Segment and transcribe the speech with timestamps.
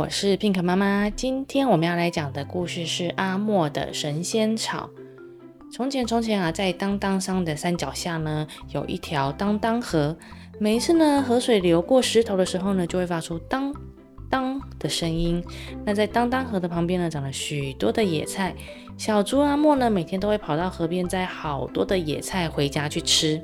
[0.00, 1.10] 我是 Pink 妈妈。
[1.10, 4.88] 今天我们要来讲的故事是阿莫的神仙草。
[5.70, 10.16] 从前，从前啊，在当当山的山脚下呢，有一条当当河。
[10.58, 13.74] 每一次呢，河水流过石头的时候呢，就会发出当
[14.30, 15.44] 当的声音。
[15.84, 18.54] 那在当当河的旁边呢，长了许多的野菜。
[18.96, 23.38] 小猪阿莫呢，每天都会跑到河边摘好多的野菜回家去吃。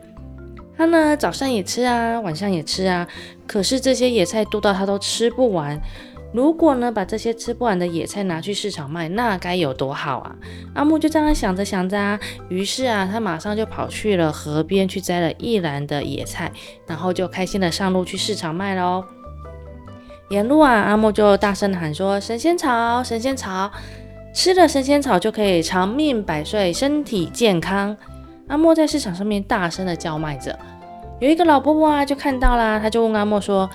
[0.74, 3.06] 他呢，早上也吃啊，晚上也吃啊。
[3.46, 5.78] 可是这些野菜多到他都吃不完。
[6.32, 10.36] 如果呢，把这些吃不完的野菜拿去市场卖，那该有多好啊！
[10.74, 16.52] 阿木就这样想着想着啊，于是啊，他马上就跑去了河边去摘了一篮的野菜，
[16.86, 19.02] 然后就开心的上路去市场卖喽。
[20.28, 23.70] 沿路啊，阿莫就大声喊说：“神仙草，神仙草，
[24.34, 27.96] 吃了神仙草就可以长命百岁，身体健康。”
[28.48, 30.58] 阿莫在市场上面大声的叫卖着，
[31.20, 33.70] 有一个老伯伯啊就看到啦，他就问阿莫说：“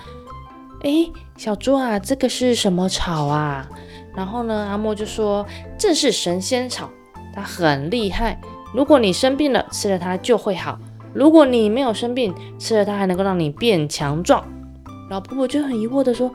[0.82, 3.68] 诶，小猪啊，这个是什么草啊？”
[4.14, 5.46] 然后呢，阿莫就说
[5.78, 6.90] ：“这是神仙草，
[7.34, 8.40] 它很厉害。
[8.74, 10.78] 如果你生病了，吃了它就会好；
[11.14, 14.44] 如果你没有生病，吃了它还能够让你变强壮。”
[15.08, 16.32] 老婆婆就很疑惑的说：“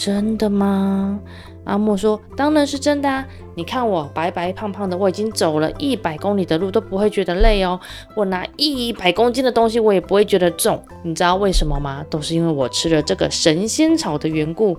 [0.00, 1.20] 真的吗？”
[1.64, 3.26] 阿莫说：“当然是真的啊！
[3.54, 7.78] 你看我白白胖胖的，我已经走了一百公里的路都不会觉得累哦。
[8.16, 10.82] 我拿一百公斤的东西，我也不会觉得重。
[11.02, 12.02] 你知道为什么吗？
[12.08, 14.78] 都是因为我吃了这个神仙草的缘故。”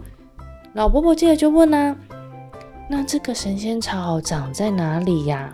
[0.74, 1.96] 老伯伯接着就问呢、啊
[2.90, 5.54] ：“那这个神仙草长在哪里呀？”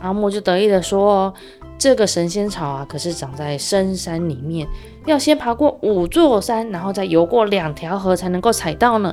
[0.00, 1.34] 阿莫就得意的说
[1.82, 4.68] ：“这个神仙草啊，可是长在深山里面，
[5.04, 9.12] 要先爬过五座山，然后再游过两条河才能够采到呢。”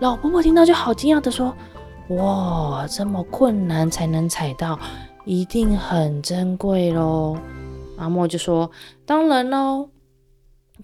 [0.00, 1.54] 老婆婆听到就好惊讶的说
[2.14, 4.78] ：“哇，这么困难才能采到，
[5.24, 7.38] 一定很珍贵喽。”
[7.96, 8.70] 阿莫就说
[9.06, 9.88] ：“当然喽。”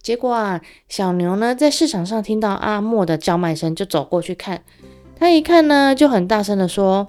[0.00, 4.62] 结果啊，小牛呢在市场上听到阿莫的叫卖声，就走过去看。
[5.14, 7.08] 他一看呢，就很大声的说：“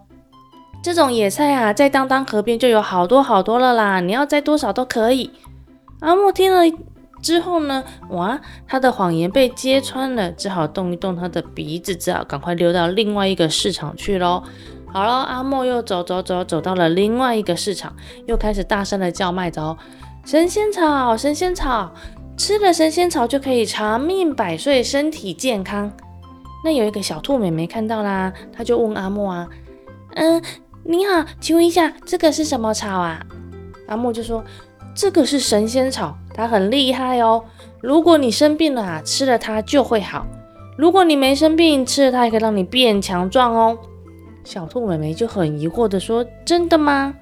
[0.81, 5.31] 这种野菜啊，在当当河边就有好多好多了啦，你要摘多少都可以。”
[6.01, 6.63] 阿莫听了。
[7.21, 14.41] 之后呢，哇，他的谎言被揭穿了，只好动一动他的鼻子，只好赶快溜到另外一个市场去喽。
[14.87, 17.93] 好了，阿莫又走走走，走到了另外一个市场，
[18.25, 19.77] 又开始大声的叫卖着：
[20.23, 21.91] 神仙草，神仙草，
[22.37, 25.91] 吃了神仙草就可以长命百岁，身体健康。
[26.63, 29.45] 那有一个小兔妹妹看到啦，她就问阿莫啊，
[30.15, 30.41] 嗯，
[30.83, 33.19] 你好，请问一下，这个是什么草啊？
[33.87, 34.43] 阿莫就说。
[34.95, 37.41] 这个是神仙草，它很厉害哦。
[37.79, 40.25] 如果你生病了啊，吃了它就会好；
[40.77, 43.77] 如果你没生病，吃了它也可以让你变强壮哦。
[44.43, 47.13] 小兔妹妹就很疑惑地说：“真的吗？”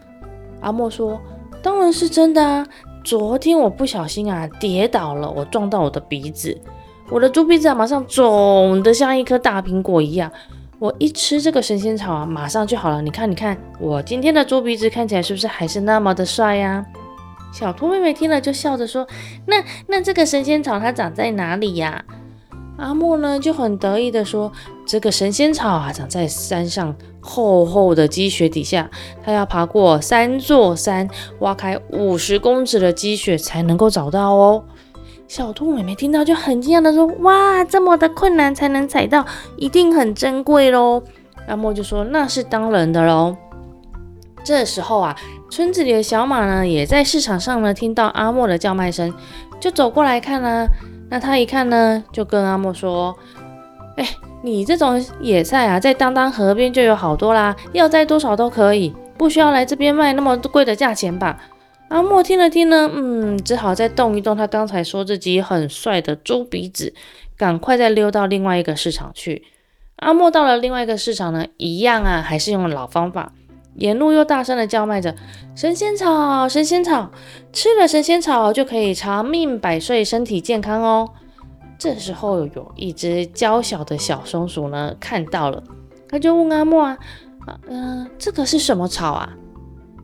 [0.62, 1.22] 阿莫说
[1.62, 2.66] ：“当然是真的啊。
[3.04, 6.60] 昨天我不小心啊跌倒了，我撞到我的鼻子，
[7.12, 10.32] 我的猪鼻子啊马上肿得像一颗大苹果一样。
[10.80, 13.02] 我一吃这个神仙草啊，马上就好了。
[13.02, 16.86] 你看，你看，我今天的猪鼻子看起来是不是还是那么的帅呀？”
[17.52, 19.08] 小兔妹妹听了就笑着说
[19.48, 22.04] ：“那那这个神仙草它长在哪里呀？”
[22.78, 24.52] 阿莫呢就很得意的说
[24.86, 28.88] ：“这个神仙草啊，长在山上厚厚的积雪底下，
[29.24, 31.10] 它要爬过三座山，
[31.40, 34.64] 挖开五十公尺的积雪才能够找到哦。”
[35.28, 39.26] 小兔妹妹听到就很惊讶的说：“哇，这么的困难才能采到，
[39.58, 41.04] 一定很珍贵喽！”
[41.48, 43.36] 阿莫就说：“那是当然的喽。”
[44.44, 45.16] 这时候啊。
[45.50, 49.14] 村子里的小马呢，也在市场上呢，听到阿莫的叫卖声，
[49.62, 50.68] 就走过来看啊。
[51.10, 53.16] 那他一看呢，就跟阿莫说
[53.96, 54.06] ：“哎，
[54.42, 61.40] 你这种野菜啊，在当当河边就有好多啦，要摘多少都可以，不需要来这边卖那么贵的价钱吧？”
[61.90, 66.94] 阿莫听了听呢，嗯，只好再动一动他刚才说自己很帅的猪鼻子，
[67.38, 69.46] 赶快再溜到另外一个市场去。
[69.98, 73.32] 阿莫到了另外一个市场呢，一样啊，还是用老方法。
[73.76, 75.16] 沿路又大声的叫卖着
[75.56, 77.12] ：“神仙草，神仙草，
[77.54, 81.10] 吃了神仙草就可以长命百岁，身体健康哦。”
[81.80, 85.64] 这时候有一只娇小的小松鼠呢，看到了，
[86.10, 86.98] 他就问阿莫啊
[87.70, 89.32] ：“嗯、呃，这个是什么草啊？”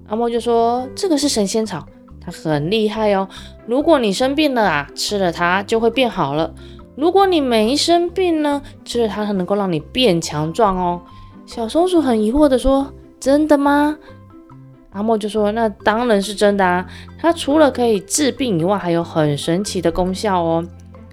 [0.08, 1.86] 阿莫就说：“这个是神仙草，
[2.20, 3.28] 它很厉害哦。
[3.66, 6.54] 如果你生病了啊，吃了它就会变好了；
[6.96, 11.02] 如果你没生病呢，吃了它它能够让你变强壮哦。”
[11.46, 12.94] 小松鼠很疑惑的说。
[13.20, 13.98] 真的吗？
[14.92, 16.86] 阿莫就说：“那当然是真的啊！
[17.18, 20.66] 它除了可以治病以外，还有很神奇的功效哦。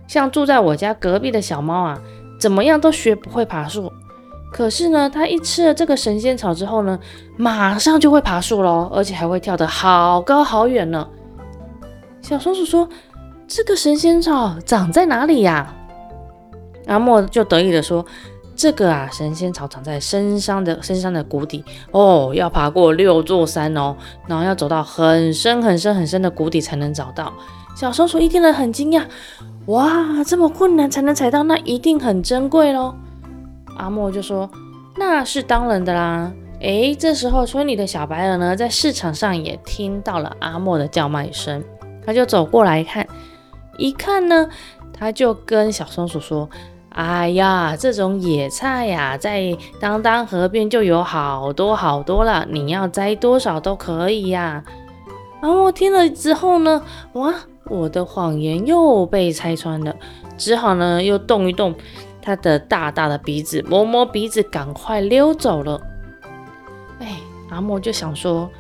[0.09, 2.03] 像住在我家隔壁的小猫啊，
[2.41, 3.93] 怎么样都学不会爬树。
[4.51, 6.99] 可是呢，它一吃了这个神仙草之后呢，
[7.37, 11.09] 马上就会爬树喽，而且还会跳得好高好远呢。”
[12.21, 12.89] 小松鼠说
[13.49, 15.75] ：“这个神仙草长在哪里呀？”
[16.87, 18.05] 阿莫就得意地说。
[18.57, 27.33] 这个啊，神仙草长在深山的深山的谷底哦，要爬过六座山哦，然后要走到很深很深很深的谷底才能找到。
[27.75, 29.03] 小松鼠一听了很惊讶，
[29.65, 32.95] 哇，这么困难才能采到，那一定很珍贵喽。
[33.81, 34.49] 阿莫就说
[34.97, 36.31] ：“那是当然的啦。”
[36.61, 41.65] 诶，这时候村里的小白鹅呢，在市场上也听到了阿莫的叫卖声，
[42.05, 43.07] 他就走过来看，
[43.79, 44.47] 一看呢，
[44.93, 46.49] 他就跟小松鼠说。
[46.91, 54.65] 哎呀，这种野菜呀，在当当河边就有好多好多了，你要摘多少都可以呀。
[55.41, 57.33] 然后听了之后呢，哇，
[57.67, 59.95] 我的谎言又被拆穿了，
[60.37, 61.73] 只好呢又动一动
[62.23, 65.81] 他的大大的鼻子，摸摸鼻子，赶快溜走了。
[66.99, 67.19] 哎，
[67.51, 68.51] 阿莫就想说，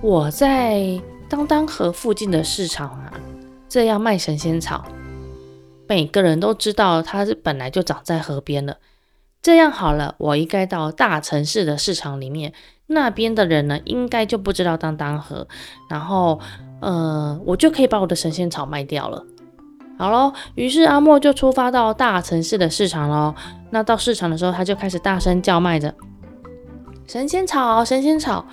[0.00, 3.12] 我在当当河附近的市场啊，
[3.68, 4.84] 这样卖神仙草。
[5.86, 8.76] 每个人都知道它是本来就长在河边了。
[9.40, 12.52] 这样好了，我应该到大城市的市场里面，
[12.88, 15.46] 那边的人呢，应该就不知道当当河，
[15.88, 16.40] 然后，
[16.80, 19.24] 呃，我就可以把我的神仙草卖掉了。
[19.98, 23.34] 好喽，于是阿莫就出发到大城市的市场喽。
[23.70, 25.92] 那到市场的时候，他就开始大声叫卖着：
[27.08, 28.46] 神仙草，神仙草，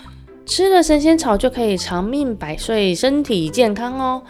[0.45, 4.23] 吃了神仙草就可以长命百岁，身体健康哦。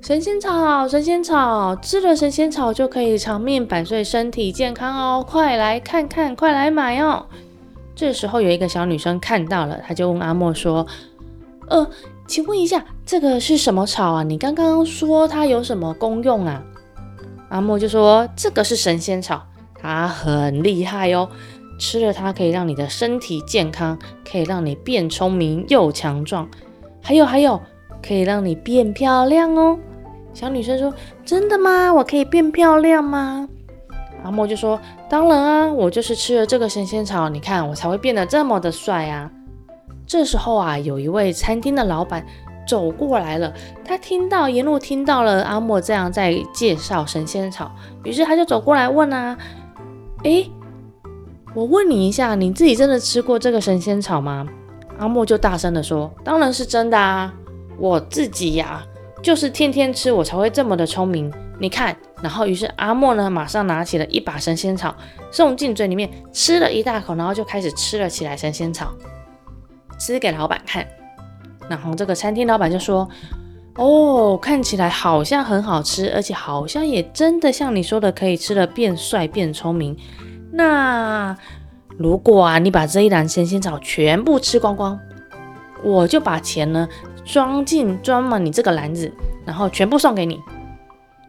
[0.00, 5.24] 神仙草，神仙草，吃了神仙草就可以长命百岁，身体健康哦！
[5.24, 7.26] 快来看看，快来买哦！
[7.94, 10.84] 这时候有一个小女生看到了，她就问阿莫说
[11.70, 11.88] ：“呃，
[12.26, 14.22] 请问一下，这个是什么草啊？
[14.22, 16.64] 你刚刚说它有什么功用啊？”
[17.50, 19.42] 阿莫就说：“这个是神仙草，
[19.78, 21.28] 它很厉害哦，
[21.78, 26.48] 吃了它可以让你的身体健康，可以让你变聪明又强壮，
[27.02, 27.60] 还有还有，
[28.02, 29.78] 可以让你变漂亮哦。”
[30.32, 30.90] 小女生说
[31.22, 31.92] ：“真的吗？
[31.92, 33.46] 我可以变漂亮吗？”
[34.24, 34.80] 阿莫就说
[35.10, 39.30] ：“当然啊，我就是吃了这个神仙草，你看我才会变得这么的帅啊。”
[40.08, 42.24] 这时候啊，有一位餐厅的老板
[42.66, 43.52] 走过来了，
[43.84, 47.70] 他听到沿路听到了阿莫这样在介绍神仙草，
[48.04, 49.36] 于是他就走过来问啊
[50.24, 50.50] ：“诶，
[51.54, 54.46] 我问你一下，你自己真的吃过这个神仙草吗？”
[54.98, 57.32] 阿莫就大声地说：“当然是真的啊，
[57.78, 58.84] 我自己呀。”
[59.22, 61.32] 就是天天吃，我才会这么的聪明。
[61.60, 64.92] 你看，然后于是阿莫呢，马上拿起了一把神仙草，
[65.30, 68.36] 送进嘴里面，吃了一大口，然后就开始吃了起来。
[68.36, 68.92] 神仙草，
[69.96, 70.84] 吃给老板看。
[71.68, 73.08] 然后这个餐厅老板就说
[73.76, 79.96] ：“哦，看起来好像很好吃，而且好像也真的像你说的，可以吃了变帅变聪明。
[80.52, 81.36] 那
[81.98, 84.98] 如果啊，你把这一篮神仙草全部吃光光，
[85.82, 86.88] 我就把钱呢。”
[87.24, 89.12] 装进装满你这个篮子，
[89.46, 90.40] 然后全部送给你。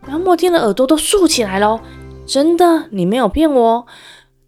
[0.01, 1.80] 然后莫天的耳朵都竖起来喽，
[2.25, 3.85] 真的，你没有骗我。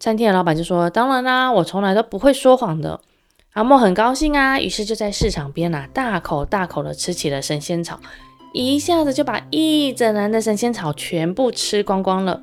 [0.00, 3.00] 餐厅的老板就说：“当然啦，我从来都不会说谎的。”
[3.56, 7.98] 阿莫很高兴啊，于是就在市场边啊，大口大口的吃起了神仙草，
[8.52, 12.42] 一下子就把一整篮的神仙草全部吃光光了。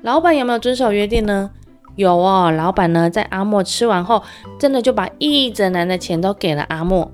[0.00, 1.50] 老板有没有遵守约定呢？
[1.94, 4.22] 有哦，老板呢在阿莫吃完后，
[4.58, 7.12] 真的就把一整篮的钱都给了阿莫。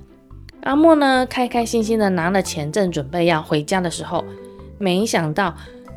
[0.62, 4.24] 阿莫呢，开开心心的拿了钱，正准备要回家的时候，
[4.78, 5.52] 没想到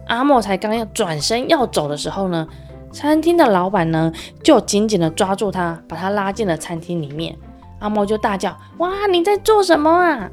[0.08, 2.48] 阿莫才刚要转身要走的时候呢，
[2.92, 4.12] 餐厅的老板呢
[4.44, 7.36] 就紧紧的抓住他，把他拉进了餐厅里面。
[7.80, 10.30] 阿莫就大叫：“哇，你在做什么啊？”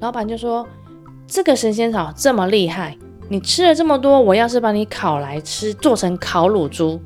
[0.00, 0.66] 老板就说
[1.26, 2.96] ：“这个神仙草这么厉害，
[3.28, 7.00] 你吃了这么多，我要是把你烤来吃，做成烤乳猪，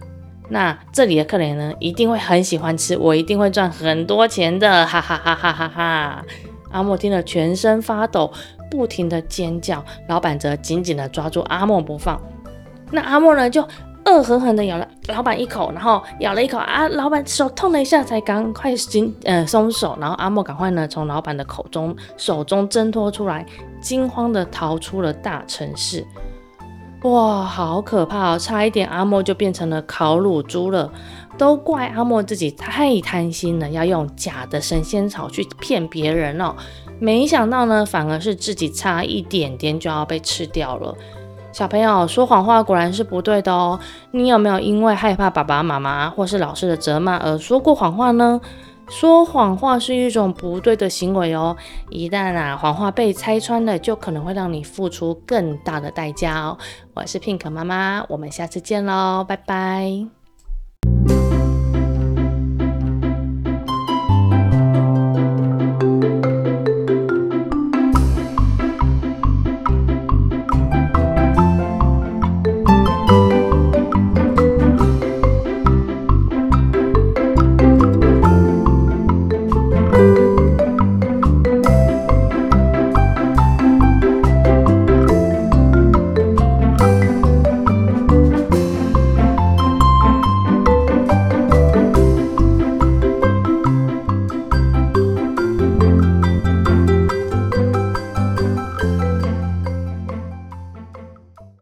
[0.49, 6.25] 那这里的客人呢一定会很喜欢吃，我一定会赚很多钱的，哈哈哈哈哈哈。”
[6.71, 8.33] 阿莫听了，全身发抖，
[8.71, 9.85] 不停地尖叫。
[10.09, 12.21] 老板则紧紧地抓住阿莫不放。
[12.93, 13.67] 那阿莫呢，就
[14.07, 19.97] 恶狠狠地咬了老板一口，然后咬了一口啊，老板手痛了一下，才赶快紧呃松手。
[20.01, 23.45] 然后阿莫赶快呢，从老板的口中、手中挣脱出来，
[23.81, 26.05] 惊慌地逃出了大城市。
[27.03, 28.39] 哇，好可怕哦！
[28.39, 30.91] 差一点阿莫就变成了烤乳猪了。
[31.39, 36.55] 都怪阿莫自己太贪心了，要用假的神仙草去骗别人哦。
[36.99, 40.95] 没想到呢，反而是自己差一点点就要被吃掉了。
[41.53, 43.79] 小朋友说谎话果然是不对的哦。
[44.13, 48.41] 你有没有因为害怕爸爸妈妈或是老师的责骂而说过谎话呢？
[48.89, 51.57] 说谎话是一种不对的行为哦。
[51.91, 56.59] 一旦啊谎话被拆穿了，就可能会让你付出更大的代价哦。
[56.95, 60.09] 我是 Pink 妈妈，我们下次见喽，拜拜。